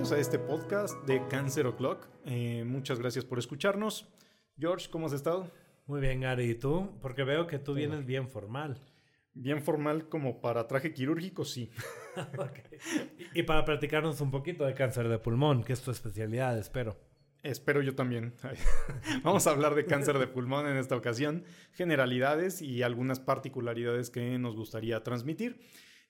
[0.00, 2.08] bienvenidos a este podcast de Cancer O'Clock.
[2.24, 4.08] Eh, muchas gracias por escucharnos.
[4.58, 5.50] George, ¿cómo has estado?
[5.84, 6.52] Muy bien, Gary.
[6.52, 6.98] ¿Y tú?
[7.02, 8.80] Porque veo que tú vienes bien formal.
[9.34, 11.70] Bien formal como para traje quirúrgico, sí.
[13.34, 16.96] y, para platicarnos un poquito de cáncer de pulmón, que es tu especialidad, espero.
[17.42, 18.32] Espero yo también.
[19.22, 24.38] Vamos a hablar de cáncer de pulmón en esta ocasión, generalidades y algunas particularidades que
[24.38, 25.60] nos gustaría transmitir.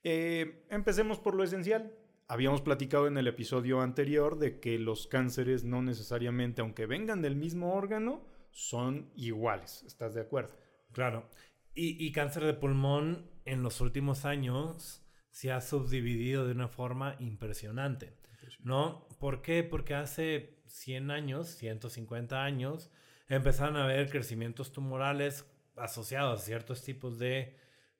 [0.04, 1.93] Eh, empecemos por lo esencial.
[2.30, 7.34] Habíamos platicado en el episodio anterior de que los cánceres no necesariamente, aunque vengan del
[7.34, 9.83] mismo órgano, son iguales.
[9.83, 10.57] ¿Estás de acuerdo?
[10.93, 11.29] Claro.
[11.74, 18.16] Y, cáncer de pulmón en los últimos años se ha subdividido de una forma impresionante.
[18.60, 19.09] ¿No?
[19.19, 19.65] ¿Por qué?
[19.65, 22.93] Porque hace 100 años, 150 años,
[23.29, 27.57] empezaron a haber crecimientos tumorales asociados a ciertos tipos de,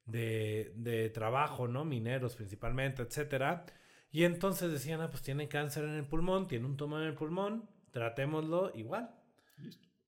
[0.07, 1.85] de, de trabajo, ¿no?
[1.85, 3.67] Mineros principalmente, etcétera
[4.13, 7.15] y entonces decían, ah, pues tiene cáncer en el pulmón, tiene un tumor en el
[7.15, 9.15] pulmón, tratémoslo igual.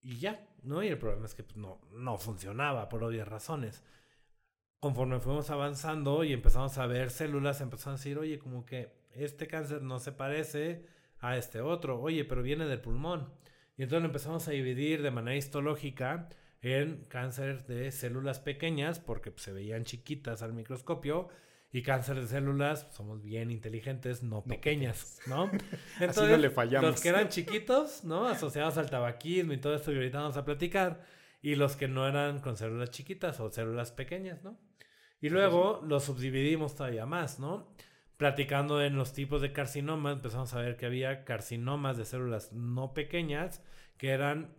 [0.02, 0.82] Y ya, ¿no?
[0.82, 3.84] Y el problema es que pues, no, no funcionaba por obvias razones.
[4.80, 9.46] Conforme fuimos avanzando y empezamos a ver células, empezaron a decir, oye, como que este
[9.46, 10.84] cáncer no se parece
[11.20, 13.32] a este otro, oye, pero viene del pulmón.
[13.76, 16.28] Y entonces empezamos a dividir de manera histológica
[16.60, 21.28] en cáncer de células pequeñas, porque pues, se veían chiquitas al microscopio,
[21.72, 25.50] y cáncer de células, somos bien inteligentes, no, pequeñas, ¿no?
[26.00, 26.90] Entonces, no le fallamos.
[26.90, 28.28] los que eran chiquitos, ¿no?
[28.28, 31.02] Asociados al tabaquismo y todo esto que ahorita vamos a platicar,
[31.40, 34.58] y los que no eran con células chiquitas o células pequeñas, ¿no?
[35.22, 37.72] Y luego los subdividimos todavía más, ¿no?
[38.18, 42.92] Platicando en los tipos de carcinomas, empezamos a ver que había carcinomas de células no
[42.92, 43.62] pequeñas,
[43.96, 44.54] que eran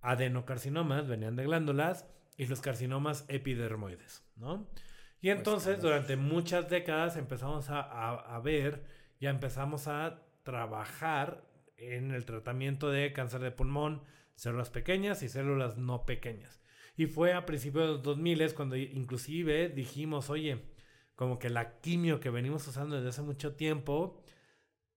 [0.00, 2.06] adenocarcinomas, venían de glándulas,
[2.38, 4.66] y los carcinomas epidermoides, ¿no?
[5.20, 8.84] Y pues, entonces durante muchas décadas empezamos a, ver,
[9.20, 11.44] ya empezamos a trabajar
[11.76, 14.02] en el tratamiento de cáncer de pulmón,
[14.34, 16.60] células pequeñas y células no pequeñas.
[16.96, 20.62] Y fue a principios de los 2000 cuando inclusive dijimos, oye,
[21.14, 24.22] como que la quimio que venimos usando desde hace mucho tiempo,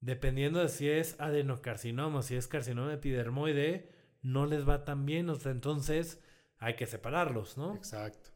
[0.02, 3.90] dependiendo de si es adenocarcinoma o si es carcinoma epidermoide,
[4.22, 5.30] no les va tan bien.
[5.46, 6.22] entonces
[6.58, 7.76] hay que separarlos, ¿no?
[7.76, 8.32] Exacto.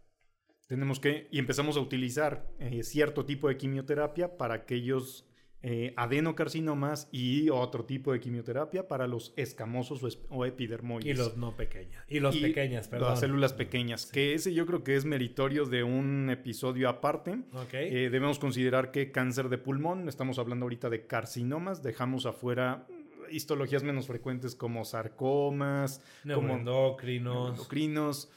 [0.67, 5.25] Tenemos que, y empezamos a utilizar eh, cierto tipo de quimioterapia para aquellos
[5.65, 11.05] eh, adenocarcinomas y otro tipo de quimioterapia para los escamosos o, epidermoides.
[11.05, 12.03] Y los no pequeñas.
[12.09, 13.11] Y los pequeñas, perdón.
[13.11, 17.39] Las células pequeñas, que ese yo creo que es meritorio de un episodio aparte.
[17.71, 22.85] Eh, debemos considerar que cáncer de pulmón, estamos hablando ahorita de carcinomas, dejamos afuera
[23.31, 28.29] histologías menos frecuentes como sarcomas, como endocrinos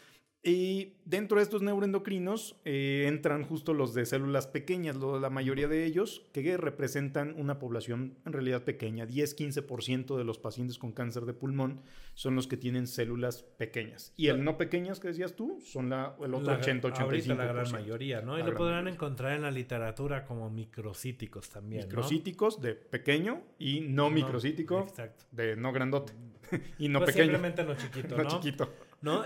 [0.47, 5.85] y dentro de estos neuroendocrinos eh, entran justo los de células pequeñas, la mayoría de
[5.85, 9.09] ellos, que representan una población en realidad pequeña.
[9.09, 11.81] 10-15% de los pacientes con cáncer de pulmón
[12.15, 14.13] son los que tienen células pequeñas.
[14.17, 17.01] Y el no pequeñas que decías tú son la, el otro 80-85%.
[17.01, 18.39] Ahorita la gran mayoría, ¿no?
[18.39, 21.87] Y lo podrán encontrar en la literatura como microcíticos también.
[21.87, 24.87] Microcíticos de pequeño y no, microcítico
[25.33, 26.13] de no grandote.
[26.79, 27.33] y no pues pequeño.
[27.33, 28.23] Simplemente no chiquito, ¿no?
[28.23, 28.73] no chiquito.
[29.03, 29.25] ¿No?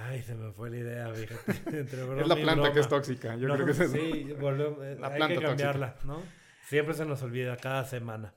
[0.00, 1.80] Ay, se me fue la idea, fíjate.
[2.20, 3.36] es la planta que es tóxica.
[3.36, 3.94] Yo creo que es eso.
[3.94, 6.22] Sí, volvemos, eh, la hay que cambiarla, ¿no?
[6.66, 8.34] Siempre se nos olvida, cada semana.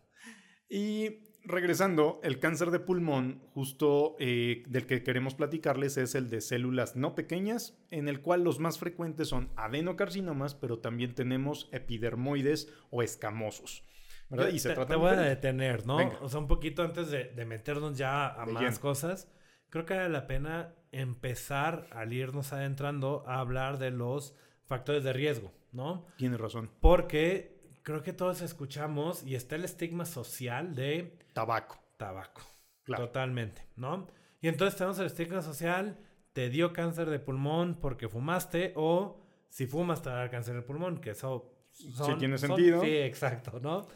[0.70, 6.42] Y regresando, el cáncer de pulmón, justo eh, del que queremos platicarles, es el de
[6.42, 12.72] células no pequeñas, en el cual los más frecuentes son adenocarcinomas, pero también tenemos epidermoides
[12.90, 13.84] o escamosos.
[14.30, 14.48] ¿verdad?
[14.48, 15.98] y se te, te voy a detener, ¿no?
[16.22, 19.28] O sea, un poquito antes de, de meternos ya a más cosas
[19.72, 25.14] creo que vale la pena empezar al irnos adentrando a hablar de los factores de
[25.14, 26.06] riesgo, ¿no?
[26.18, 26.70] Tienes razón.
[26.82, 31.18] Porque creo que todos escuchamos y está el estigma social de...
[31.34, 31.80] Tabaco.
[31.98, 32.42] Tabaco.
[32.84, 33.08] Claro.
[33.08, 34.08] Totalmente, ¿no?
[34.42, 35.98] Y entonces tenemos el estigma social,
[36.34, 40.56] te dio cáncer de pulmón porque fumaste o si fumas te va a dar cáncer
[40.56, 41.54] de pulmón, que eso...
[41.72, 42.81] sí tiene sentido.
[42.81, 43.88] sí, exacto, ¿no?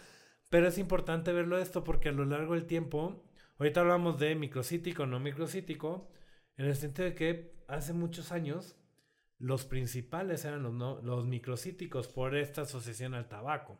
[0.49, 3.24] Pero es importante verlo esto porque a lo largo del tiempo
[3.57, 6.09] Ahorita hablamos de microcítico, no microcítico,
[6.57, 8.75] en el sentido de que hace muchos años
[9.39, 13.79] los principales eran los, los microcíticos por esta asociación al tabaco.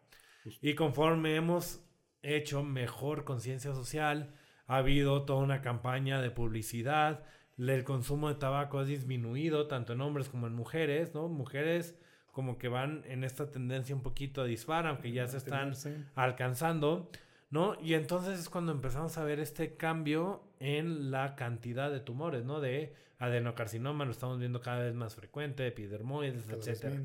[0.62, 1.84] Y conforme hemos
[2.22, 4.34] hecho mejor conciencia social,
[4.68, 7.24] ha habido toda una campaña de publicidad,
[7.58, 11.30] el consumo de tabaco ha disminuido tanto en hombres como en mujeres, ¿no?
[11.30, 11.98] Mujeres
[12.32, 15.74] como que van en esta tendencia un poquito a dispar, aunque ya se están
[16.16, 17.10] alcanzando.
[17.56, 17.78] ¿No?
[17.82, 22.60] Y entonces es cuando empezamos a ver este cambio en la cantidad de tumores, ¿no?
[22.60, 27.00] De adenocarcinoma, lo estamos viendo cada vez más frecuente, epidermoides, etc.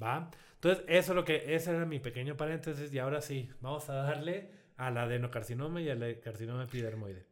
[0.00, 0.30] ¿Va?
[0.54, 3.94] Entonces, eso es lo que, ese era mi pequeño paréntesis y ahora sí, vamos a
[3.94, 7.26] darle al adenocarcinoma y al carcinoma epidermoide.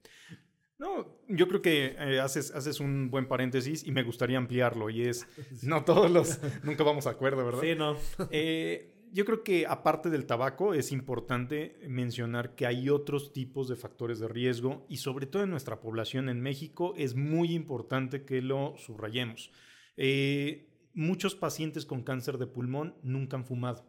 [0.78, 5.02] No, yo creo que eh, haces, haces un buen paréntesis y me gustaría ampliarlo y
[5.02, 5.28] es,
[5.62, 7.60] no todos los, nunca vamos a acuerdo, ¿verdad?
[7.60, 7.96] Sí, no.
[8.32, 13.76] Eh, yo creo que aparte del tabaco es importante mencionar que hay otros tipos de
[13.76, 18.42] factores de riesgo y sobre todo en nuestra población en México es muy importante que
[18.42, 19.50] lo subrayemos.
[19.96, 23.84] Eh, muchos pacientes con cáncer de pulmón nunca han fumado.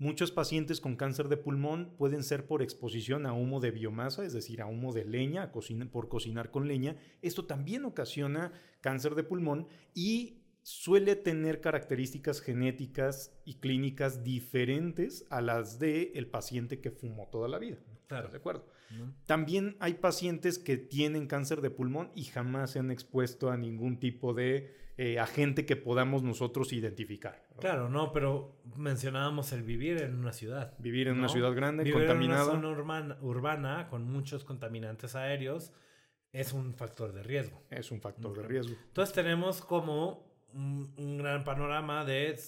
[0.00, 4.32] Muchos pacientes con cáncer de pulmón pueden ser por exposición a humo de biomasa, es
[4.32, 5.50] decir, a humo de leña,
[5.90, 6.96] por cocinar con leña.
[7.20, 10.37] Esto también ocasiona cáncer de pulmón y
[10.68, 17.48] suele tener características genéticas y clínicas diferentes a las del el paciente que fumó toda
[17.48, 17.78] la vida.
[18.06, 18.28] Claro.
[18.28, 18.66] ¿De acuerdo?
[19.24, 23.98] También hay pacientes que tienen cáncer de pulmón y jamás se han expuesto a ningún
[23.98, 27.46] tipo de eh, agente que podamos nosotros identificar.
[27.58, 30.74] Claro, no, pero mencionábamos el vivir en una ciudad.
[30.78, 32.52] Vivir en una ciudad grande, contaminada.
[32.52, 35.72] En una zona urbana con muchos contaminantes aéreos
[36.30, 37.62] es un factor de riesgo.
[37.70, 38.76] Es un factor de riesgo.
[38.88, 42.38] Entonces tenemos como un, gran panorama de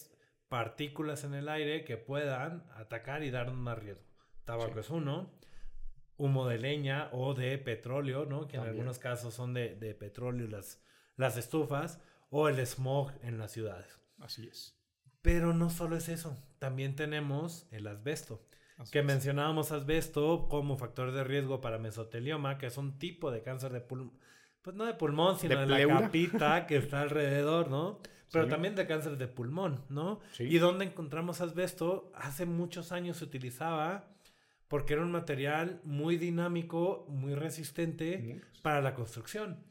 [0.48, 4.04] partículas en el aire que puedan atacar y dar más riesgo.
[4.44, 5.30] Tabaco es uno,
[6.16, 8.48] humo de leña o de petróleo, ¿no?
[8.48, 10.82] Que en algunos casos son de, de, petróleo las,
[11.16, 12.00] las estufas,
[12.30, 14.00] o el smog en las ciudades.
[14.18, 14.76] Así es.
[15.22, 18.46] Pero no solo es eso, también tenemos el asbesto.
[18.90, 23.72] que mencionábamos asbesto como factor de riesgo para mesotelioma, que es un tipo de cáncer
[23.72, 24.18] de pulmón
[24.62, 28.00] pues no de pulmón, sino de, la capita que está alrededor, ¿no?
[28.32, 30.20] Pero también de cáncer de pulmón, ¿no?
[30.38, 34.08] Y donde encontramos asbesto, hace muchos años se utilizaba
[34.68, 39.64] porque era un material muy dinámico, muy resistente para la construcción.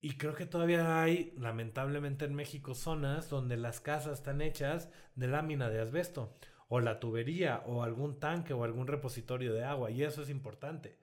[0.00, 5.28] Y creo que todavía hay, lamentablemente en México, zonas donde las casas están hechas de
[5.28, 6.34] lámina de asbesto,
[6.68, 10.96] o la tubería, o algún tanque, o algún repositorio de agua, y eso es importante.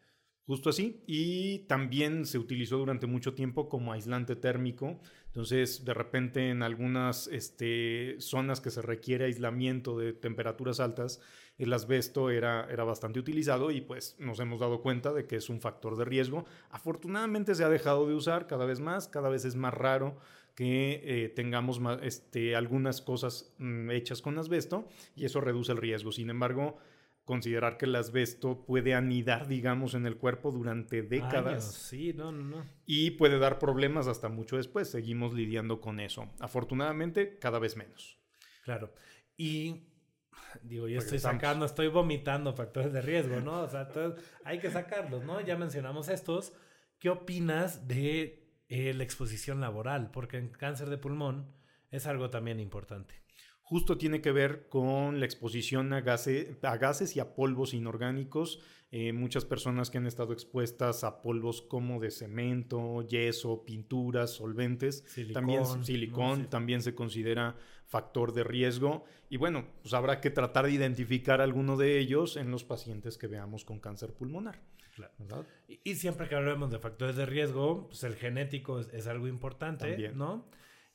[0.47, 1.03] Justo así.
[1.05, 4.97] Y también se utilizó durante mucho tiempo como aislante térmico.
[5.25, 11.19] Entonces, de repente en algunas este, zonas que se requiere aislamiento de temperaturas altas,
[11.57, 15.49] el asbesto era, era bastante utilizado y pues nos hemos dado cuenta de que es
[15.49, 16.45] un factor de riesgo.
[16.69, 20.17] Afortunadamente se ha dejado de usar cada vez más, cada vez es más raro
[20.55, 26.11] que eh, tengamos este, algunas cosas mm, hechas con asbesto y eso reduce el riesgo.
[26.11, 26.77] Sin embargo,
[27.27, 31.73] considerar que el asbesto puede anidar, digamos, en el cuerpo durante décadas.
[31.73, 32.65] Sí, no, no, no.
[32.85, 34.89] Y puede dar problemas hasta mucho después.
[34.89, 36.31] Seguimos lidiando con eso.
[36.39, 38.17] Afortunadamente, cada vez menos.
[38.63, 38.93] Claro.
[39.35, 39.89] Y
[40.63, 43.59] digo, yo estoy sacando, estoy vomitando factores de riesgo, ¿no?
[43.59, 43.89] O sea,
[44.45, 45.41] hay que sacarlos, ¿no?
[45.41, 46.53] Ya mencionamos estos.
[46.97, 50.11] ¿Qué opinas de eh, la exposición laboral?
[50.11, 51.53] Porque en cáncer de pulmón
[51.91, 53.26] es algo también importante
[53.67, 58.61] justo tiene que ver con la exposición a, a gases y a polvos inorgánicos.
[58.91, 65.03] Eh, muchas personas que han estado expuestas a polvos como de cemento, yeso, pinturas, solventes,
[65.33, 69.03] también silicón, también se considera factor de riesgo.
[69.29, 73.27] Y bueno, pues habrá que tratar de identificar alguno de ellos en los pacientes que
[73.27, 74.61] veamos con cáncer pulmonar.
[75.83, 80.13] Y, siempre que hablemos de factores de riesgo, pues el genético es, es algo importante,
[80.13, 80.45] ¿no?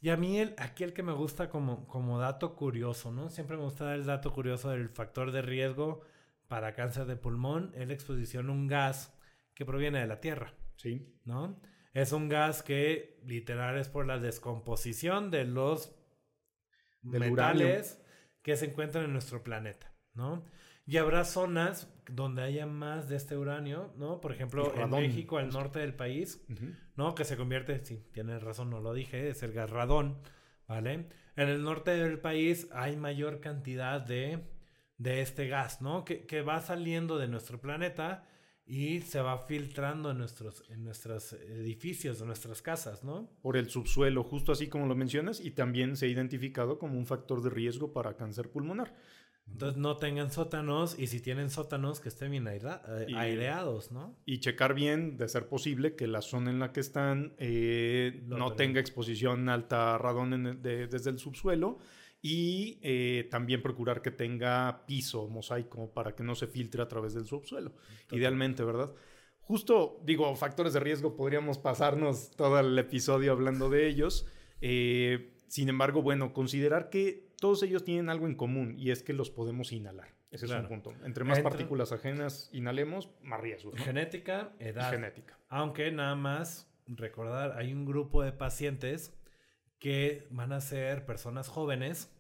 [0.02, 3.31] Y a mí el, aquí el que me gusta como, como dato curioso, ¿no?
[3.31, 6.03] Siempre me gusta dar el dato curioso del factor de riesgo
[6.48, 9.17] para cáncer de pulmón, es la exposición a un gas
[9.55, 10.55] que proviene de la tierra.
[10.74, 11.20] Sí.
[11.24, 11.62] ¿No?
[11.94, 15.94] Es un gas que literal es por la descomposición de los
[17.03, 18.05] metales
[18.43, 20.44] que se encuentran en nuestro planeta, ¿no?
[20.86, 24.20] Y habrá zonas donde haya más de este uranio, ¿no?
[24.20, 26.44] Por ejemplo, en México, al norte del país,
[26.96, 27.15] ¿no?
[27.15, 30.19] Que se convierte, sí, tienes razón, no lo dije, es el gas radón,
[30.67, 31.06] ¿vale?
[31.36, 34.41] En el norte del país hay mayor cantidad de,
[34.98, 36.05] de este gas, ¿no?
[36.05, 38.27] Que, que, va saliendo de nuestro planeta
[38.67, 43.31] y se va filtrando en nuestros, en nuestros edificios, en nuestras casas, ¿no?
[43.41, 47.06] Por el subsuelo, justo así como lo mencionas, y también se ha identificado como un
[47.06, 48.94] factor de riesgo para cáncer pulmonar.
[49.52, 52.60] Entonces no tengan sótanos y si tienen sótanos que estén bien eh,
[53.14, 54.16] aireados, ¿no?
[54.24, 58.54] Y checar bien, de ser posible, que la zona en la que están eh, no
[58.54, 61.78] tenga exposición alta a radón desde el subsuelo
[62.22, 67.14] y eh, también procurar que tenga piso mosaico para que no se filtre a través
[67.14, 67.72] del subsuelo.
[68.10, 68.94] Idealmente, ¿verdad?
[69.40, 74.26] Justo, digo, factores de riesgo, podríamos pasarnos todo el episodio hablando de ellos.
[74.60, 79.29] sin embargo, bueno, considerar que todos ellos tienen algo en común y es que los
[79.29, 80.15] podemos inhalar.
[80.31, 80.93] Ese es un punto.
[81.05, 83.72] Entre más partículas ajenas inhalemos, más riesgo.
[83.72, 84.93] Genética, edad.
[84.93, 85.37] Genética.
[85.49, 89.19] Aunque nada más recordar, hay un grupo de pacientes
[89.81, 92.13] que van a ser personas jóvenes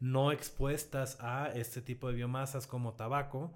[0.00, 3.52] no expuestas a este tipo de biomasas como tabaco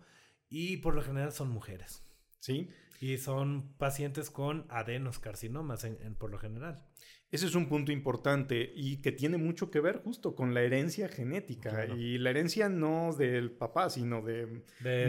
[0.50, 2.04] y por lo general son mujeres.
[2.44, 2.68] Sí.
[3.00, 6.84] Y son pacientes con adenoscarcinomas en, por lo general.
[7.30, 11.08] Ese es un punto importante y que tiene mucho que ver justo con la herencia
[11.08, 11.86] genética.
[11.86, 14.62] Y la herencia no del papá, sino de,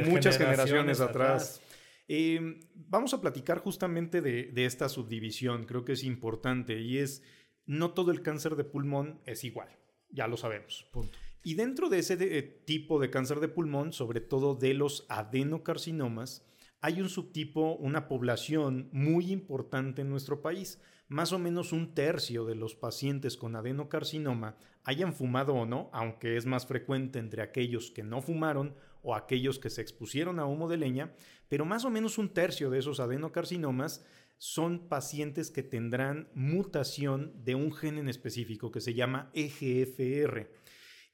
[0.05, 1.61] muchas generaciones, atrás.
[2.07, 7.21] Eh, vamos a platicar justamente de, de, esta subdivisión, creo que es importante, y es,
[7.65, 9.69] no todo el cáncer de pulmón es igual,
[10.09, 10.87] ya lo sabemos.
[10.93, 11.17] Punto.
[11.43, 16.45] Y dentro de ese tipo de cáncer de pulmón, sobre todo de los adenocarcinomas,
[16.85, 20.79] hay un subtipo, una población muy importante en nuestro país.
[21.07, 26.37] Más o menos un tercio de los pacientes con adenocarcinoma hayan fumado o no, aunque
[26.37, 30.69] es más frecuente entre aquellos que no fumaron o aquellos que se expusieron a humo
[30.69, 31.11] de leña,
[31.49, 34.05] pero más o menos un tercio de esos adenocarcinomas
[34.37, 40.51] son pacientes que tendrán mutación de un gen en específico que se llama EGFR.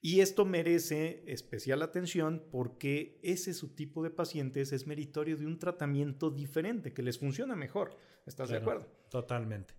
[0.04, 6.32] Y esto merece especial atención porque ese subtipo de pacientes es meritorio de un tratamiento
[6.32, 7.96] diferente que les funciona mejor.
[8.26, 8.88] ¿Estás de acuerdo?
[9.10, 9.76] Totalmente.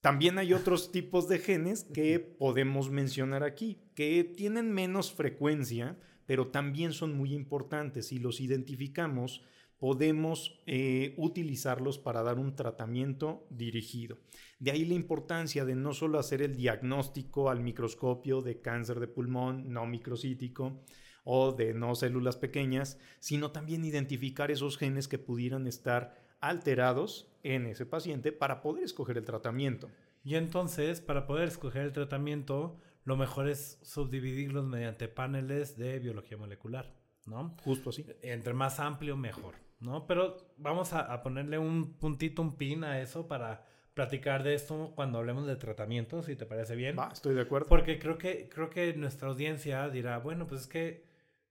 [0.00, 6.48] También hay otros tipos de genes que podemos mencionar aquí, que tienen menos frecuencia, pero
[6.48, 8.08] también son muy importantes.
[8.08, 9.42] Si los identificamos,
[9.78, 14.18] podemos eh, utilizarlos para dar un tratamiento dirigido.
[14.58, 19.08] De ahí la importancia de no solo hacer el diagnóstico al microscopio de cáncer de
[19.08, 20.82] pulmón no microcítico
[21.24, 27.66] o de no células pequeñas, sino también identificar esos genes que pudieran estar alterados en
[27.66, 29.88] ese paciente para poder escoger el tratamiento.
[30.22, 36.38] Y entonces, para poder escoger el tratamiento, lo mejor es subdividirlos mediante paneles de biología
[36.38, 36.94] molecular,
[37.26, 37.56] ¿no?
[37.64, 38.06] Justo así.
[38.22, 40.06] Entre más amplio, mejor, ¿no?
[40.06, 45.18] Pero vamos a, ponerle un puntito, un pin a eso para platicar de esto cuando
[45.18, 46.96] hablemos de tratamiento, si te parece bien.
[46.98, 47.68] Va, estoy de acuerdo.
[47.68, 51.04] Porque creo que, creo que nuestra audiencia dirá, bueno, pues es que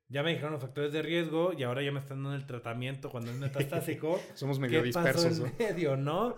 [0.10, 3.10] ya me dijeron los factores de riesgo y ahora ya me están dando el tratamiento
[3.10, 4.20] cuando es metastásico.
[4.36, 5.40] Somos medio ¿Qué dispersos.
[5.40, 6.38] Pasó en medio, ¿no?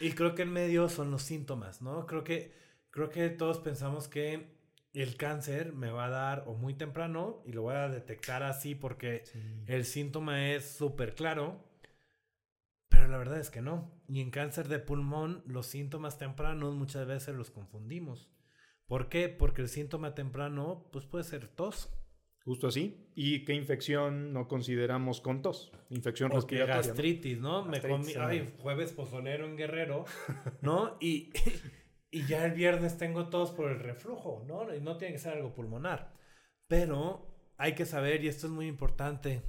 [0.00, 2.06] Y creo que en medio son los síntomas, ¿no?
[2.06, 2.52] Creo que
[2.90, 4.61] creo que todos pensamos que
[4.92, 8.74] el cáncer me va a dar o muy temprano y lo voy a detectar así
[8.74, 9.24] porque
[9.66, 11.64] el síntoma es súper claro,
[12.88, 13.90] pero la verdad es que no.
[14.08, 18.28] Y en cáncer de pulmón los síntomas tempranos muchas veces los confundimos.
[18.86, 19.30] ¿Por qué?
[19.30, 21.90] Porque el síntoma temprano pues puede ser tos.
[22.44, 23.08] Justo así.
[23.14, 25.72] ¿Y qué infección no consideramos con tos?
[25.90, 26.76] Infección respiratoria.
[26.76, 27.64] gastritis, ¿no?
[27.64, 30.04] Me comí, ay, jueves pozolero en Guerrero,
[30.60, 30.98] ¿no?
[31.00, 31.30] Y
[32.12, 34.72] y ya el viernes tengo tos por el reflujo, ¿no?
[34.72, 36.12] Y no tiene que ser algo pulmonar.
[36.68, 37.26] Pero
[37.56, 39.42] hay que saber, y esto es muy importante,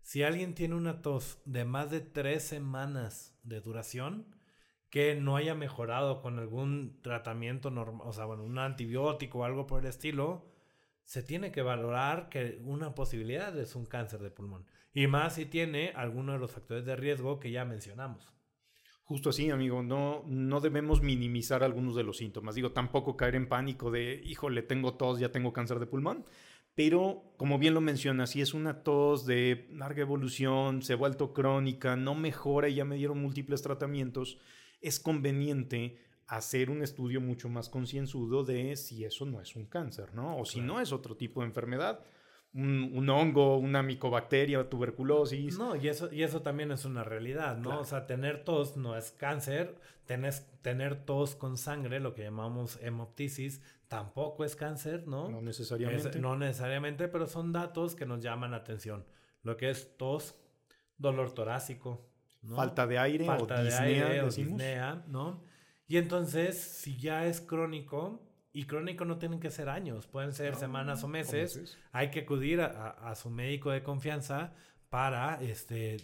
[0.00, 4.34] si alguien tiene una tos de más de tres semanas de duración,
[4.88, 9.66] que no haya mejorado con algún tratamiento normal, o sea, bueno, un antibiótico o algo
[9.66, 10.50] por el estilo,
[11.04, 14.66] se tiene que valorar que una posibilidad es un cáncer de pulmón.
[14.94, 18.35] Y más si tiene alguno de los factores de riesgo que ya mencionamos.
[19.06, 22.56] Justo así, amigo, no, no debemos minimizar algunos de los síntomas.
[22.56, 26.24] Digo, tampoco caer en pánico de, híjole, tengo tos, ya tengo cáncer de pulmón.
[26.74, 31.32] Pero, como bien lo mencionas, si es una tos de larga evolución, se ha vuelto
[31.32, 34.38] crónica, no mejora y ya me dieron múltiples tratamientos,
[34.80, 40.14] es conveniente hacer un estudio mucho más concienzudo de si eso no es un cáncer,
[40.14, 40.36] ¿no?
[40.36, 42.00] O si no es otro tipo de enfermedad
[42.56, 45.58] un, hongo, una micobacteria, tuberculosis.
[45.58, 47.80] No, y eso, y eso también es una realidad, ¿no?
[47.80, 53.60] O sea, tener tos no es cáncer, tener tos con sangre, lo que llamamos hemoptisis,
[53.88, 55.28] tampoco es cáncer, ¿no?
[55.28, 56.18] No necesariamente.
[56.18, 59.04] no necesariamente, pero son datos que nos llaman atención.
[59.42, 60.34] Lo que es tos,
[60.96, 62.08] dolor torácico,
[62.42, 62.56] ¿no?
[62.56, 65.42] Falta de aire Falta de aire o disnea, ¿no?
[65.88, 68.25] Y entonces, si ya es crónico,
[68.56, 71.76] y crónico no tienen que ser años, pueden ser semanas o meses.
[71.92, 74.54] Hay que acudir a, su médico de confianza
[74.88, 75.98] para este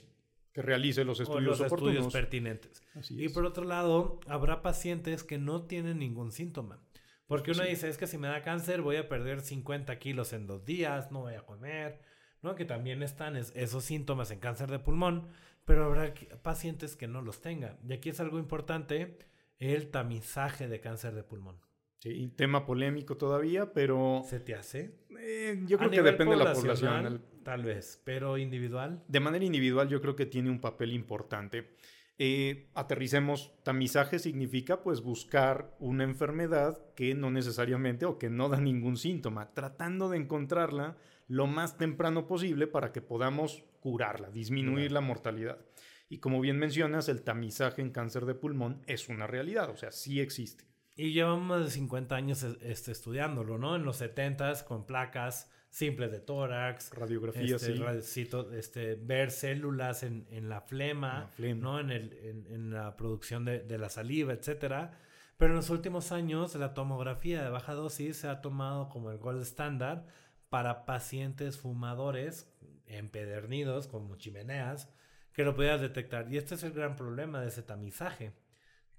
[0.52, 2.82] que realice los estudios, los estudios pertinentes.
[3.08, 6.78] y por otro lado, habrá pacientes que no tienen ningún síntoma.
[7.26, 10.46] Porque uno dice, es que si me da cáncer voy a perder 50 kilos en
[10.46, 12.02] dos días, no voy a comer,
[12.42, 12.54] ¿no?
[12.54, 15.26] Que también están esos síntomas en cáncer de pulmón,
[15.64, 17.78] pero habrá pacientes que no los tengan.
[17.88, 19.16] Y aquí es algo importante,
[19.58, 21.56] el tamizaje de cáncer de pulmón.
[22.02, 24.24] Sí, tema polémico todavía, pero...
[24.28, 24.98] ¿Se te hace?
[25.20, 27.22] Eh, yo creo que depende de la población.
[27.44, 29.04] Tal vez, pero individual.
[29.06, 31.76] De manera individual yo creo que tiene un papel importante.
[32.18, 38.60] Eh, aterricemos, tamizaje significa pues buscar una enfermedad que no necesariamente o que no da
[38.60, 40.96] ningún síntoma, tratando de encontrarla
[41.28, 45.64] lo más temprano posible para que podamos curarla, disminuir la mortalidad.
[46.08, 49.92] Y como bien mencionas, el tamizaje en cáncer de pulmón es una realidad, o sea,
[49.92, 50.71] sí existe.
[50.94, 53.76] Y llevamos más de 50 años este, estudiándolo, ¿no?
[53.76, 56.92] En los 70s con placas simples de tórax.
[56.94, 58.28] Radiografía, este, sí.
[58.54, 61.80] este, ver células en, en la flema, ¿no?
[61.80, 64.98] En, el, en, en, la producción de, de la saliva, etcétera.
[65.38, 69.18] Pero en los últimos años la tomografía de baja dosis se ha tomado como el
[69.18, 70.04] gold standard
[70.50, 72.52] para pacientes fumadores
[72.86, 74.92] empedernidos como chimeneas
[75.32, 76.30] que lo pudieras detectar.
[76.30, 78.34] Y este es el gran problema de ese tamizaje.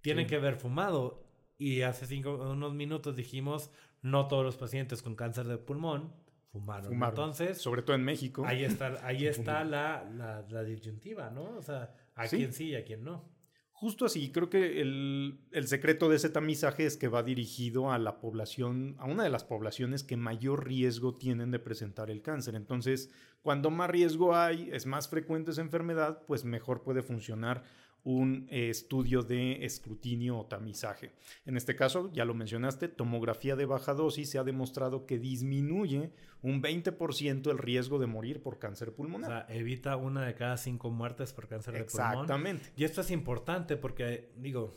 [0.02, 1.23] Tienen que haber fumado.
[1.64, 6.12] Y hace cinco, unos minutos dijimos, no todos los pacientes con cáncer de pulmón
[6.52, 7.02] fumaron.
[7.02, 8.44] Entonces, sobre todo en México.
[8.46, 10.04] Ahí está, ahí está la,
[10.50, 11.56] la, disyuntiva, ¿no?
[11.56, 13.32] O sea, a quién sí y a quién no.
[13.72, 18.20] Justo así, creo que el, secreto de ese tamizaje es que va dirigido a la
[18.20, 22.56] población, a una de las poblaciones que mayor riesgo tienen de presentar el cáncer.
[22.56, 23.10] Entonces,
[23.42, 27.64] cuando más riesgo hay, es más frecuente esa enfermedad, pues mejor puede funcionar
[28.04, 31.14] un eh, estudio de escrutinio o tamizaje.
[31.46, 36.12] En este caso, ya lo mencionaste, tomografía de baja dosis se ha demostrado que disminuye
[36.42, 39.30] un 20% el riesgo de morir por cáncer pulmonar.
[39.30, 42.12] O sea, evita una de cada cinco muertes por cáncer de pulmón.
[42.12, 42.72] Exactamente.
[42.76, 44.74] Y esto es importante porque, digo,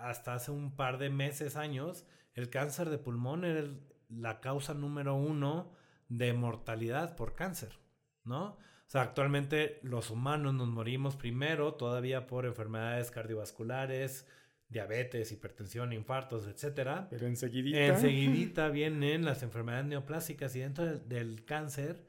[0.00, 3.68] hasta hace un par de meses, años, el cáncer de pulmón era
[4.08, 5.72] la causa número uno
[6.08, 7.78] de mortalidad por cáncer,
[8.24, 8.58] ¿no?
[8.92, 14.26] Sea, actualmente los humanos nos morimos primero todavía por enfermedades cardiovasculares,
[14.68, 17.06] diabetes, hipertensión, infartos, etcétera.
[17.08, 17.86] Pero enseguidita.
[17.86, 22.04] Enseguidita vienen las enfermedades neoplásicas y dentro del, cáncer,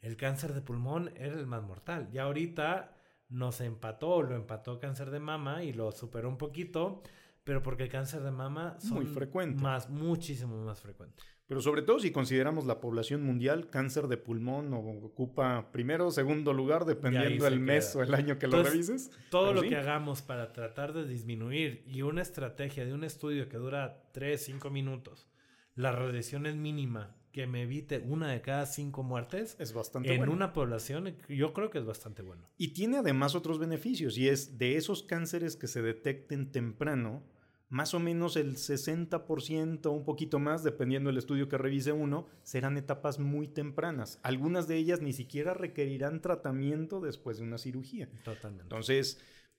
[0.00, 2.08] el cáncer de pulmón era el más mortal.
[2.12, 2.96] Ya ahorita
[3.28, 7.02] nos empató, lo empató cáncer de mama y lo superó un poquito,
[7.44, 9.62] pero porque el cáncer de mama es muy frecuente.
[9.62, 11.22] Más, muchísimo más frecuente.
[11.46, 16.52] Pero sobre todo si consideramos la población mundial, cáncer de pulmón ocupa primero o segundo
[16.52, 19.10] lugar, dependiendo del mes o el año que lo revises.
[19.30, 23.58] Todo lo que hagamos para tratar de disminuir y una estrategia de un estudio que
[23.58, 25.28] dura 3, 5 minutos,
[25.74, 29.56] la radiación es mínima, que me evite una de cada cinco muertes.
[29.58, 32.46] Es bastante En una población, yo creo que es bastante bueno.
[32.58, 37.22] Y tiene además otros beneficios, y es de esos cánceres que se detecten temprano,
[37.70, 42.76] más o menos el 60%, un poquito más, dependiendo del estudio que revise uno, serán
[42.76, 44.20] etapas muy tempranas.
[44.22, 48.10] Algunas de ellas ni siquiera requerirán tratamiento después de una cirugía.
[48.24, 48.64] Totalmente.
[48.64, 49.18] Entonces,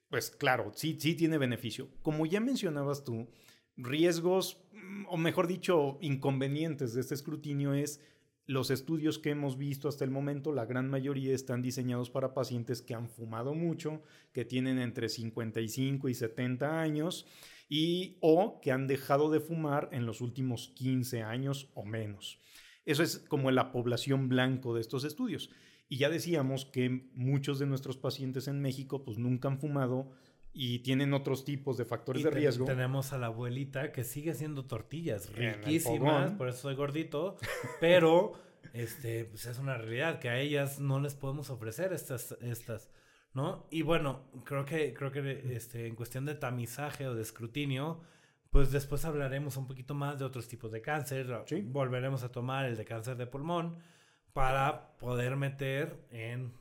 [0.10, 1.90] pues claro, sí, sí tiene beneficio.
[2.04, 3.28] Como ya mencionabas tú,
[3.78, 8.00] riesgos, mm, o mejor dicho, inconvenientes de este escrutinio es
[8.46, 12.82] los estudios que hemos visto hasta el momento, la gran mayoría están diseñados para pacientes
[12.82, 14.02] que han fumado mucho,
[14.34, 17.26] que tienen entre 55 y 70 años
[17.70, 22.40] y o que han dejado de fumar en los últimos 15 años o menos.
[22.86, 25.50] Eso es como la población blanco de estos estudios.
[25.88, 30.12] Y ya decíamos que muchos de nuestros pacientes en México pues nunca han fumado
[30.54, 32.66] y tienen otros tipos de factores de riesgo.
[32.66, 37.38] Tenemos a la abuelita que sigue haciendo tortillas riquísimas, por eso soy gordito,
[37.80, 38.34] pero
[38.74, 42.90] este pues es una realidad que a ellas no les podemos ofrecer estas estas
[43.34, 43.66] ¿no?
[43.72, 48.02] Y bueno, creo que, creo que este, en cuestión de tamizaje o de escrutinio,
[48.52, 51.44] pues después hablaremos un poquito más de otros tipos de cáncer.
[51.64, 53.78] Volveremos a tomar el de cáncer de pulmón
[54.34, 56.54] para poder meter en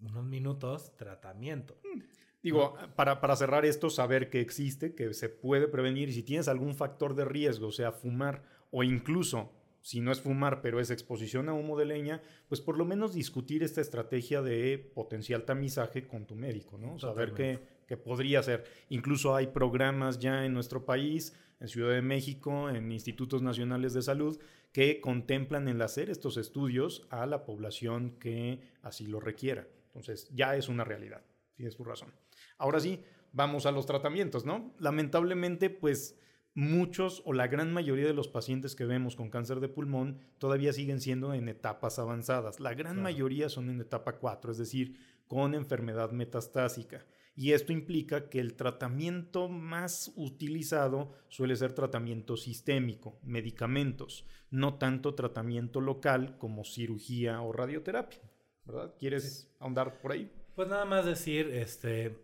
[0.00, 1.78] unos minutos tratamiento.
[1.94, 2.00] Mm.
[2.42, 6.48] Digo, para, para, cerrar esto, saber que existe, que se puede prevenir y si tienes
[6.48, 10.90] algún factor de riesgo, o sea, fumar o incluso si no es fumar, pero es
[10.90, 16.06] exposición a humo de leña, pues por lo menos discutir esta estrategia de potencial tamizaje
[16.06, 16.98] con tu médico, ¿no?
[16.98, 18.64] Saber qué, qué, podría ser.
[18.90, 24.02] Incluso hay programas ya en nuestro país, en Ciudad de México, en institutos nacionales de
[24.02, 24.38] salud,
[24.72, 29.66] que contemplan el hacer estos estudios a la población que así lo requiera.
[29.86, 31.22] Entonces, ya es una realidad.
[31.56, 32.12] Tienes tu razón.
[32.60, 34.74] Ahora sí, vamos a los tratamientos, ¿no?
[34.78, 36.18] Lamentablemente, pues
[36.54, 40.72] muchos o la gran mayoría de los pacientes que vemos con cáncer de pulmón todavía
[40.72, 42.60] siguen siendo en etapas avanzadas.
[42.60, 47.06] La gran mayoría son en etapa 4, es decir, con enfermedad metastásica.
[47.34, 55.14] Y esto implica que el tratamiento más utilizado suele ser tratamiento sistémico, medicamentos, no tanto
[55.14, 58.20] tratamiento local como cirugía o radioterapia.
[58.66, 58.94] ¿Verdad?
[58.98, 60.30] ¿Quieres ahondar por ahí?
[60.54, 62.18] Pues nada más decir, este,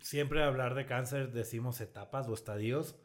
[0.00, 2.96] siempre hablar de cáncer decimos etapas o estadios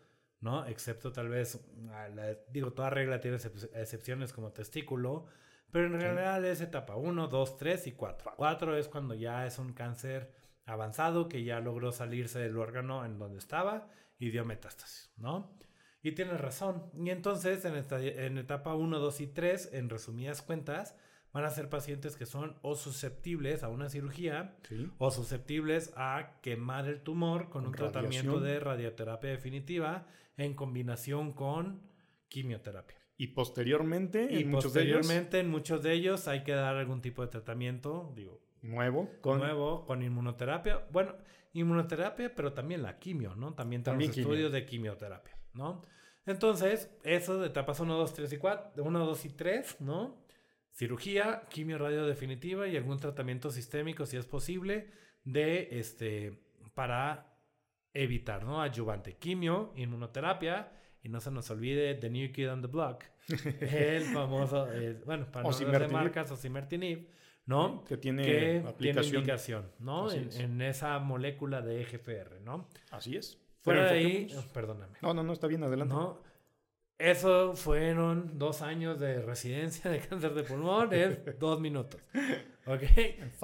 [0.44, 0.66] ¿no?
[0.68, 2.10] Excepto tal vez, ah,
[2.52, 5.26] digo, toda regla tiene excepciones como testículo,
[5.72, 8.34] pero en realidad es etapa 1, 2, 3 y 4.
[8.36, 10.34] 4 es cuando ya es un cáncer
[10.66, 13.88] avanzado que ya logró salirse del órgano en donde estaba
[14.20, 15.58] y dio metástasis, ¿no?
[16.02, 16.92] Y tienes razón.
[16.94, 20.98] Y entonces en, esta, en etapa 1, 2 y 3, en resumidas cuentas,
[21.34, 24.56] van a ser pacientes que son o susceptibles a una cirugía
[25.00, 30.06] o susceptibles a quemar el tumor con, un tratamiento de radioterapia definitiva
[30.38, 31.82] en combinación con
[32.30, 32.98] quimioterapia.
[33.18, 38.12] Y posteriormente, y posteriormente en muchos de ellos hay que dar algún tipo de tratamiento,
[38.16, 40.86] digo, nuevo con nuevo con inmunoterapia.
[40.92, 41.16] Bueno,
[41.54, 43.54] inmunoterapia, pero también la quimio, ¿no?
[43.54, 45.82] También tenemos estudios de quimioterapia, ¿no?
[46.26, 50.23] Entonces, eso de etapas 1, 2, 3 y 4, 1, 2 y 3, ¿no?
[50.74, 54.90] Cirugía, quimio radio definitiva y algún tratamiento sistémico, si es posible,
[55.24, 56.40] de este,
[56.74, 57.38] para
[57.94, 58.62] evitar, ¿no?
[58.62, 63.04] Ayudante, quimio, inmunoterapia, y no se nos olvide The New Kid on the Block,
[63.62, 67.08] el famoso, eh, bueno, para no de marcas, osimertinib,
[67.46, 67.84] ¿no?
[67.84, 69.16] Que tiene aplicación.
[69.16, 70.12] indicación, ¿no?
[70.12, 72.68] En, en, esa molécula de EGFR, ¿no?
[72.92, 73.40] Así es.
[73.62, 74.98] Fuera de ahí, perdóname.
[75.02, 75.94] No, no, no, está bien, adelante.
[75.94, 76.22] ¿no?
[77.04, 82.02] Eso fueron dos años de residencia de cáncer de pulmón en dos minutos.
[82.66, 82.84] ¿Ok?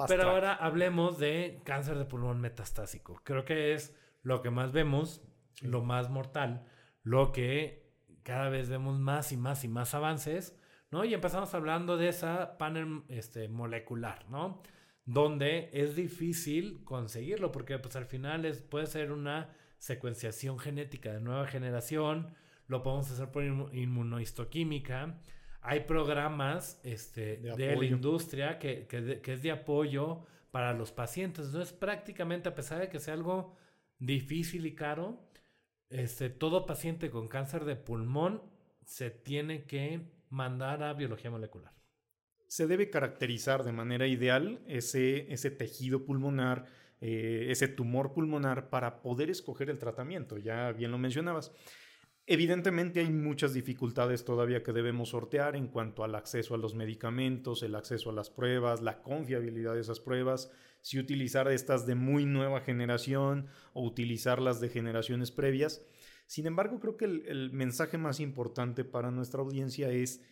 [0.08, 3.20] Pero ahora hablemos de cáncer de pulmón metastásico.
[3.22, 5.20] Creo que es lo que más vemos,
[5.60, 6.64] lo más mortal,
[7.02, 7.92] lo que
[8.22, 10.58] cada vez vemos más y más y más avances,
[10.90, 11.04] ¿no?
[11.04, 14.62] Y empezamos hablando de esa panel este, molecular, ¿no?
[15.04, 21.20] Donde es difícil conseguirlo porque pues al final es, puede ser una secuenciación genética de
[21.20, 22.34] nueva generación,
[22.70, 25.18] lo podemos hacer por inmunohistoquímica.
[25.60, 28.86] Hay programas este, de, la industria que,
[29.22, 31.46] es de apoyo para los pacientes.
[31.46, 33.56] Entonces, prácticamente, a pesar de que sea algo
[33.98, 35.18] difícil y caro,
[35.90, 38.40] este, todo paciente con cáncer de pulmón
[38.84, 41.72] se tiene que mandar a biología molecular.
[42.46, 46.66] Se debe caracterizar de manera ideal ese, ese tejido pulmonar,
[47.00, 50.38] eh, ese tumor pulmonar para poder escoger el tratamiento.
[50.38, 51.52] Ya bien lo mencionabas.
[52.26, 57.62] Evidentemente hay muchas dificultades todavía que debemos sortear en cuanto al acceso a los medicamentos,
[57.62, 60.50] el acceso a las pruebas, la confiabilidad de esas pruebas,
[60.82, 65.82] si utilizar estas de muy nueva generación o utilizarlas de generaciones previas.
[66.26, 70.22] Sin embargo, creo que el, mensaje más importante para nuestra audiencia es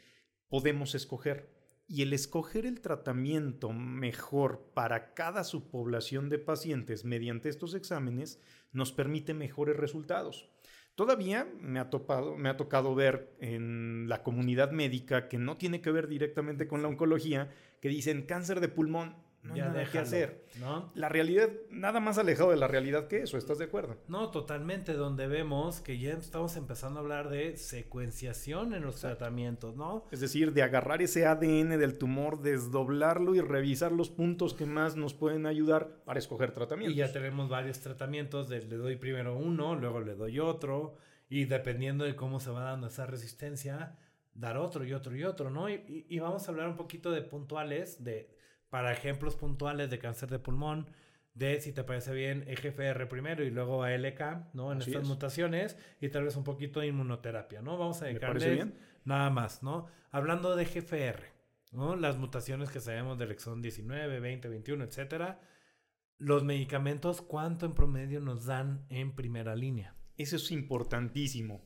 [0.48, 1.51] podemos escoger.
[1.88, 8.40] Y el escoger el tratamiento mejor para cada subpoblación de pacientes mediante estos exámenes
[8.72, 10.51] nos permite mejores resultados.
[10.99, 15.81] Todavía me ha, topado, me ha tocado ver en la comunidad médica que no tiene
[15.81, 19.98] que ver directamente con la oncología, que dicen cáncer de pulmón, no hay nada que
[19.98, 20.44] hacer.
[20.61, 20.90] ¿no?
[20.94, 23.96] La realidad, nada más alejado de la realidad que eso, ¿estás de acuerdo?
[24.09, 29.77] No, totalmente, donde vemos que ya estamos empezando a hablar de secuenciación en los tratamientos,
[29.77, 30.05] ¿no?
[30.11, 34.96] Es decir, de agarrar ese ADN del tumor, desdoblarlo y revisar los puntos que más
[34.96, 36.94] nos pueden ayudar para escoger tratamientos.
[36.94, 40.96] Y ya tenemos varios tratamientos, le doy primero uno, luego le doy otro,
[41.29, 43.96] y dependiendo de cómo se va dando esa resistencia,
[44.35, 45.68] dar otro y otro y otro, ¿no?
[45.68, 48.38] y vamos a hablar un poquito de puntuales, de
[48.70, 50.90] para ejemplos puntuales de cáncer de pulmón,
[51.35, 54.72] de si te parece bien EGFR primero y luego ALK, ¿no?
[54.72, 57.78] En estas mutaciones y tal vez un poquito de inmunoterapia, ¿no?
[57.78, 58.72] Vamos a dedicarle
[59.04, 59.87] nada más, ¿no?
[60.11, 61.22] Hablando de EGFR,
[61.70, 61.94] ¿no?
[61.96, 65.40] Las mutaciones que sabemos del exón 19, 20, 21, etcétera.
[66.18, 69.94] Los medicamentos, ¿cuánto en promedio nos dan en primera línea?
[70.16, 71.62] Eso es importantísimo.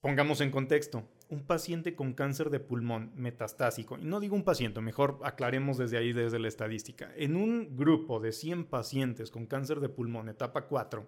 [0.00, 4.80] Pongamos en contexto un paciente con cáncer de pulmón metastásico, y no digo un paciente,
[4.80, 9.80] mejor aclaremos desde ahí, desde la estadística, en un grupo de 100 pacientes con cáncer
[9.80, 11.06] de pulmón etapa 4,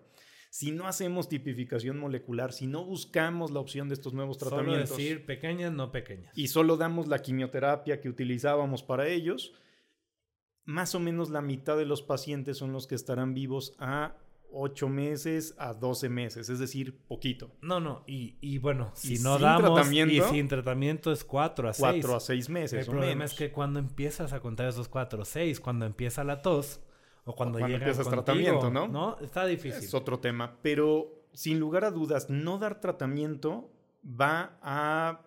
[0.50, 4.88] si no hacemos tipificación molecular, si no buscamos la opción de estos nuevos tratamientos.
[4.88, 6.32] Solo decir pequeñas, no pequeñas.
[6.36, 9.52] Y solo damos la quimioterapia que utilizábamos para ellos,
[10.64, 14.16] más o menos la mitad de los pacientes son los que estarán vivos a
[14.52, 17.52] 8 meses a 12 meses, es decir, poquito.
[17.60, 21.80] No, no, y, bueno, si no damos tratamiento, y sin tratamiento es 4 a 6.
[21.80, 22.86] 4 a 6 meses.
[22.86, 26.42] El problema es que cuando empiezas a contar esos 4 o 6, cuando empieza la
[26.42, 26.80] tos
[27.24, 28.88] o cuando, o llega empiezas tratamiento, ¿no?
[28.88, 29.84] No, está difícil.
[29.84, 33.70] Es otro tema, pero sin lugar a dudas, no dar tratamiento
[34.04, 35.20] va a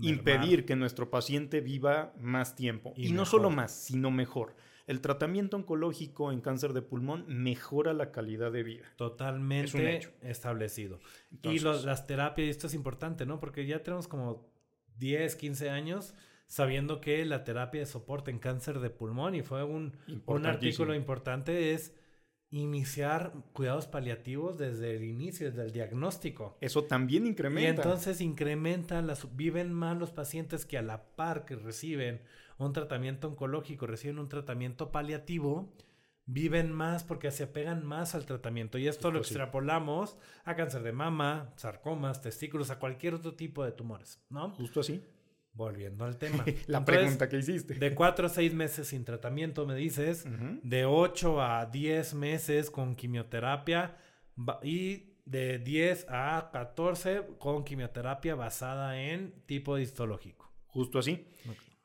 [0.00, 2.92] impedir que nuestro paciente viva más tiempo.
[2.96, 4.54] Y, y no solo más, sino mejor
[4.86, 8.84] el tratamiento oncológico en cáncer de pulmón mejora la calidad de vida.
[8.96, 11.00] Totalmente establecido.
[11.42, 13.38] y las terapias, esto es importante, ¿no?
[13.40, 14.50] Porque ya tenemos como
[14.98, 16.14] 10, 15 años
[16.46, 20.94] sabiendo que la terapia de soporte en cáncer de pulmón, y fue un, un artículo
[20.94, 21.94] importante, es
[22.50, 26.58] iniciar cuidados paliativos desde el inicio, desde el diagnóstico.
[26.60, 27.70] Eso también incrementa.
[27.70, 32.20] Y entonces incrementa, las, viven más los pacientes que a la par que reciben
[32.62, 35.72] un tratamiento oncológico, reciben un tratamiento paliativo,
[36.26, 38.78] viven más porque se apegan más al tratamiento.
[38.78, 43.72] Y esto lo extrapolamos a cáncer de mama, sarcomas, testículos, a cualquier otro tipo de
[43.72, 44.50] tumores, ¿no?
[44.50, 45.02] Justo así.
[45.52, 46.44] volviendo al tema.
[46.66, 47.74] la pregunta que hiciste.
[47.74, 50.24] De 4 a 6 meses sin tratamiento, me dices.
[50.62, 53.96] De 8 a 10 meses con quimioterapia.
[54.62, 60.50] Y de 10 a 14 con quimioterapia basada en tipo histológico.
[60.66, 61.26] Justo así.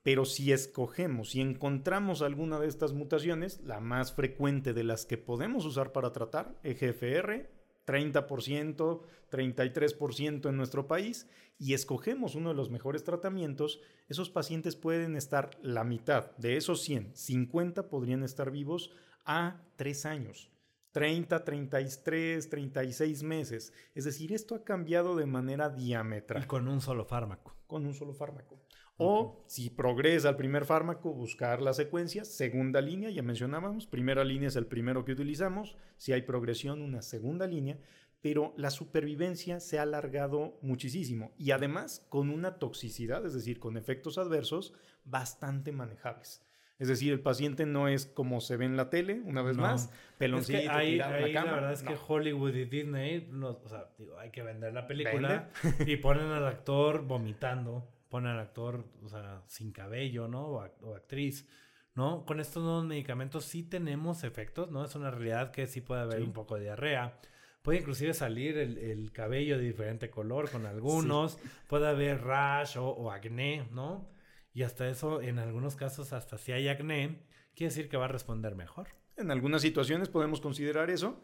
[0.08, 5.18] Pero si escogemos, si encontramos alguna de estas mutaciones, la más frecuente de las que
[5.18, 7.52] podemos usar para tratar, EGFR,
[7.86, 15.18] 30%, 33% en nuestro país, y escogemos uno de los mejores tratamientos, esos pacientes pueden
[15.18, 18.92] estar la mitad de esos 100, 50 podrían estar vivos
[19.26, 20.50] a 3 años.
[20.94, 23.74] 30, 33, 36 meses.
[23.94, 26.44] Es decir, esto ha cambiado de manera diametral.
[26.44, 27.58] Y con un solo fármaco.
[27.68, 28.67] Con un solo fármaco.
[28.98, 32.26] O si progresa el primer fármaco, buscar la secuencia.
[32.26, 33.86] Segunda línea, ya mencionábamos.
[33.86, 35.78] Primera línea es el primero que utilizamos.
[35.98, 37.78] Si hay progresión, una segunda línea.
[38.22, 43.78] Pero la supervivencia se ha alargado muchísimo y además con una toxicidad, es decir, con
[43.78, 44.74] efectos adversos
[45.06, 46.44] bastante manejables.
[46.80, 49.92] Es decir, el paciente no es como se ve en la tele, una vez más,
[50.18, 54.30] peloncito, es que ahí, la verdad es que Hollywood y Disney, o sea, digo, hay
[54.30, 55.50] que vender la película
[55.86, 60.48] y ponen al actor vomitando ponen al actor, o sea, sin cabello, ¿no?
[60.48, 61.48] O, actriz,
[61.96, 62.26] ¿no?
[62.26, 64.86] Con estos nuevos medicamentos sí tenemos efectos, ¿no?
[64.86, 67.20] Es una realidad que sí puede haber un poco de diarrea.
[67.62, 71.38] Puede inclusive salir el, cabello de diferente color con algunos.
[71.68, 74.10] Puede haber rash o, acné, ¿no?
[74.54, 78.10] Y hasta eso, en algunos casos, hasta si hay acné, quiere decir que va a
[78.10, 78.88] responder mejor.
[79.18, 81.22] En algunas situaciones podemos considerar eso.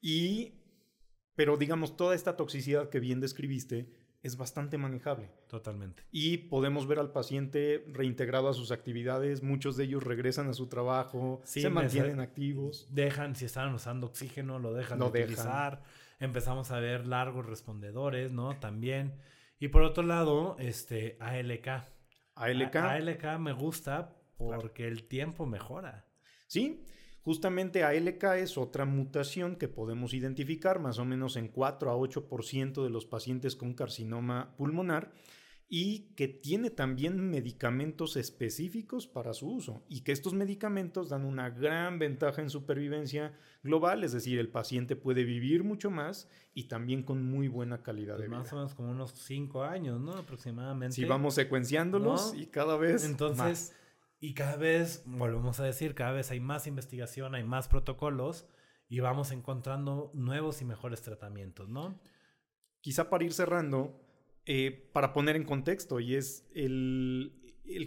[0.00, 0.60] Y,
[1.34, 5.30] pero digamos, toda esta toxicidad que bien describiste, es bastante manejable.
[5.48, 6.02] Totalmente.
[6.10, 10.66] Y podemos ver al paciente reintegrado a sus actividades, muchos de ellos regresan a su
[10.68, 12.88] trabajo, se mantienen activos.
[12.90, 15.82] Dejan, si están usando oxígeno, lo dejan de utilizar.
[16.18, 18.58] Empezamos a ver largos respondedores, ¿no?
[18.58, 19.14] También.
[19.58, 21.84] Y por otro lado, este, ALK.
[22.34, 22.76] ALK.
[22.76, 26.06] ALK me gusta porque el tiempo mejora.
[26.46, 26.84] Sí,
[27.26, 32.84] Justamente ALK es otra mutación que podemos identificar más o menos en 4 a 8%
[32.84, 35.10] de los pacientes con carcinoma pulmonar
[35.68, 41.50] y que tiene también medicamentos específicos para su uso y que estos medicamentos dan una
[41.50, 43.34] gran ventaja en supervivencia
[43.64, 48.18] global, es decir, el paciente puede vivir mucho más y también con muy buena calidad
[48.18, 48.38] pues de vida.
[48.38, 50.12] Más o menos como unos 5 años, ¿no?
[50.12, 50.94] Aproximadamente.
[50.94, 53.74] Si vamos secuenciándolos y cada vez Entonces,
[54.18, 58.46] y cada vez, volvemos a decir, cada vez hay más investigación, hay más protocolos
[58.88, 62.00] y vamos encontrando nuevos y mejores tratamientos, ¿no?
[62.80, 64.00] Quizá para ir cerrando,
[64.46, 67.42] eh, para poner en contexto, y es el,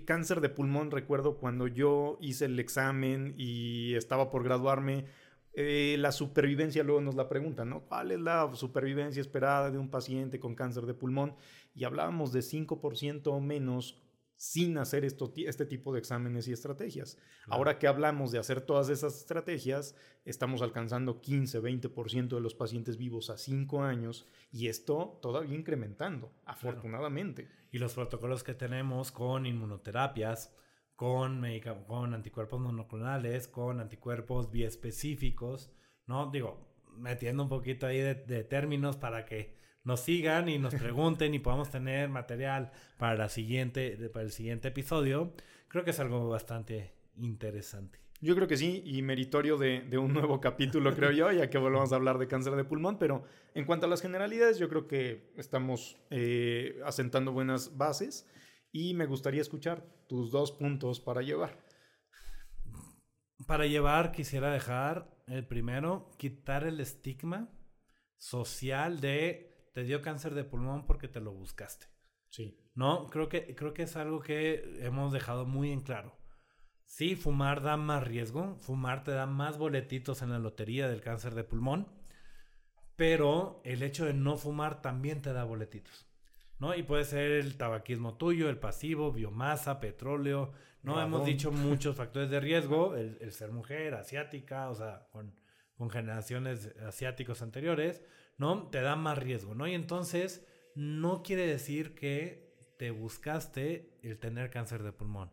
[0.05, 5.05] cáncer de pulmón, recuerdo cuando yo hice el examen y estaba por graduarme,
[5.53, 7.81] eh, la supervivencia luego nos la preguntan, ¿no?
[7.85, 11.33] ¿Cuál es la supervivencia esperada de un paciente con cáncer de pulmón?
[11.73, 13.99] Y hablábamos de 5% o menos
[14.39, 17.17] sin hacer esto, este tipo de exámenes y estrategias.
[17.49, 22.95] Ahora que hablamos de hacer todas esas estrategias, estamos alcanzando 15, 20% de los pacientes
[22.95, 27.49] vivos a 5 años y esto todavía incrementando, afortunadamente.
[27.69, 30.56] Y los protocolos que tenemos con inmunoterapias,
[30.95, 31.43] con,
[31.86, 35.69] con anticuerpos monoclonales, con anticuerpos biespecíficos,
[36.06, 36.32] ¿no?
[36.32, 41.39] Digo, metiendo un poquito ahí de términos para que nos sigan y nos pregunten y
[41.39, 45.33] podamos tener material para, la siguiente, para el siguiente episodio,
[45.67, 47.99] creo que es algo bastante interesante.
[48.21, 51.93] Yo creo que sí, y meritorio de, un nuevo capítulo, creo yo, ya que volvamos
[51.93, 55.31] a hablar de cáncer de pulmón, pero en cuanto a las generalidades, yo creo que
[55.37, 58.27] estamos eh, asentando buenas bases
[58.73, 61.63] y me gustaría escuchar tus dos puntos para llevar.
[63.47, 67.49] Para llevar, quisiera dejar el primero, quitar el estigma
[68.17, 69.48] social de
[69.79, 71.85] te dio cáncer de pulmón porque te lo buscaste.
[72.27, 72.59] Sí.
[72.75, 76.17] No, creo que, creo que es algo que hemos dejado muy en claro.
[76.83, 81.33] Sí, fumar da más riesgo, fumar te da más boletitos en la lotería del cáncer
[81.33, 81.87] de pulmón,
[82.97, 86.09] pero el hecho de no fumar también te da boletitos.
[86.59, 86.75] ¿no?
[86.75, 90.51] Y puede ser el tabaquismo tuyo, el pasivo, biomasa, petróleo,
[90.83, 91.01] ¿no?
[91.01, 95.33] Hemos dicho muchos factores de riesgo, el, ser mujer, asiática, o sea, con,
[95.77, 98.03] con generaciones asiáticos anteriores,
[98.39, 98.67] ¿no?
[98.69, 99.67] Te da más riesgo, ¿no?
[99.67, 105.32] Y entonces no quiere decir que te buscaste el tener cáncer de pulmón.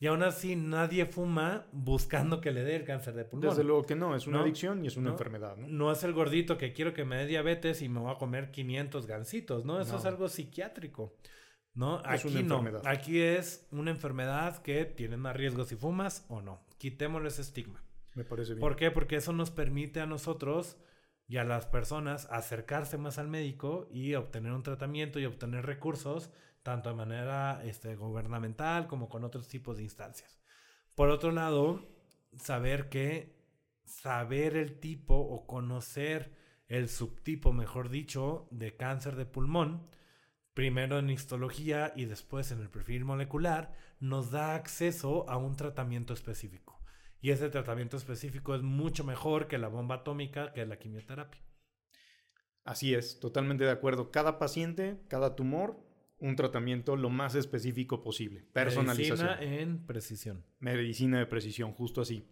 [0.00, 3.48] Y aún así nadie fuma buscando que le dé el cáncer de pulmón.
[3.48, 5.56] Desde luego que no, es una adicción y es una enfermedad.
[5.56, 5.68] ¿no?
[5.68, 5.92] ¿no?
[5.92, 9.06] es el gordito que quiero que me dé diabetes y me voy a comer 500
[9.06, 9.80] gancitos, ¿no?
[9.80, 11.16] Eso es algo psiquiátrico.
[11.74, 12.00] ¿No?
[12.00, 12.64] Es Aquí no.
[12.84, 16.60] Aquí es una enfermedad que tiene más riesgo si fumas o no.
[16.76, 17.80] Quitémosle ese estigma.
[18.16, 18.60] Me parece bien.
[18.60, 18.90] ¿Por qué?
[18.90, 20.76] Porque eso nos permite a nosotros
[21.28, 26.30] y a las personas acercarse más al médico y obtener un tratamiento y obtener recursos,
[26.62, 30.40] tanto de manera este, gubernamental como con otros tipos de instancias.
[30.94, 31.86] Por otro lado,
[32.36, 33.36] saber que
[33.84, 36.34] saber el tipo o conocer
[36.66, 39.88] el subtipo, mejor dicho, de cáncer de pulmón,
[40.54, 46.14] primero en histología y después en el perfil molecular, nos da acceso a un tratamiento
[46.14, 46.77] específico.
[47.20, 51.42] Y ese tratamiento específico es mucho mejor que la bomba atómica, que la quimioterapia.
[52.64, 54.10] Así es, totalmente de acuerdo.
[54.10, 55.80] Cada paciente, cada tumor,
[56.18, 58.44] un tratamiento lo más específico posible.
[58.52, 59.26] Personalización.
[59.26, 60.44] Medicina en precisión.
[60.58, 62.28] Medicina de precisión, justo así.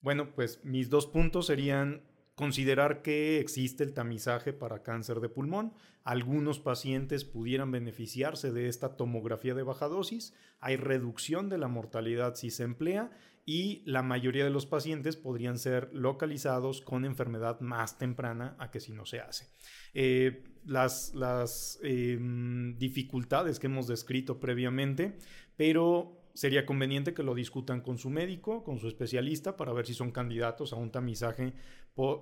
[0.00, 2.02] Bueno, pues mis dos puntos serían
[2.34, 5.72] considerar que existe el tamizaje para cáncer de pulmón.
[6.02, 10.34] Algunos pacientes pudieran beneficiarse de esta tomografía de baja dosis.
[10.60, 13.10] Hay reducción de la mortalidad si se emplea
[13.46, 18.80] y la mayoría de los pacientes podrían ser localizados con enfermedad más temprana a que
[18.80, 19.48] si no se hace.
[19.92, 25.18] Eh, las, las em, dificultades que hemos descrito previamente,
[25.56, 29.94] pero sería conveniente que lo discutan con su médico, con su especialista, para ver si
[29.94, 31.54] son candidatos a un tamizaje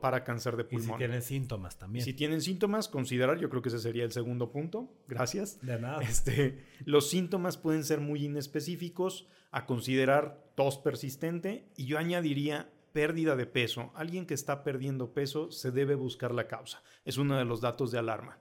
[0.01, 0.90] para cáncer de pulmón.
[0.90, 2.05] Y si tienen síntomas también.
[2.05, 4.92] Si tienen síntomas, considerar, yo creo que ese sería el segundo punto.
[5.09, 5.61] Gracias.
[5.62, 6.03] De nada.
[6.03, 13.37] Este, los síntomas pueden ser muy inespecíficos, a considerar tos persistente y yo añadiría pérdida
[13.37, 13.92] de peso.
[13.94, 16.83] Alguien que está perdiendo peso se debe buscar la causa.
[17.05, 18.38] Es uno de los datos de alarma.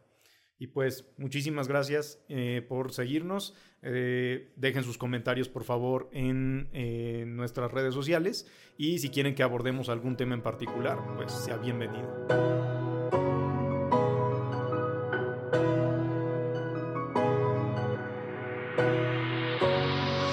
[0.61, 3.55] Y pues muchísimas gracias eh, por seguirnos.
[3.81, 6.69] Eh, dejen sus comentarios por favor en
[7.35, 8.45] nuestras redes sociales
[8.77, 12.70] y si quieren que abordemos algún tema en particular, pues sea bienvenido.